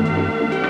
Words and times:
Música 0.00 0.69